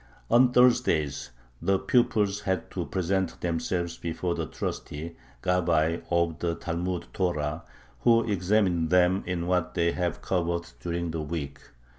On 0.31 0.51
Thursdays 0.51 1.29
the 1.61 1.77
pupils 1.77 2.39
had 2.39 2.71
to 2.71 2.87
present 2.87 3.39
themselves 3.41 3.97
before 3.99 4.33
the 4.33 4.47
trustee 4.47 5.15
(gabbai) 5.43 6.01
of 6.09 6.39
the 6.39 6.55
Talmud 6.55 7.05
Torah, 7.13 7.61
who 7.99 8.23
examined 8.27 8.89
them 8.89 9.21
in 9.27 9.45
what 9.45 9.75
they 9.75 9.91
had 9.91 10.23
covered 10.23 10.67
during 10.79 11.11
the 11.11 11.21
week. 11.21 11.59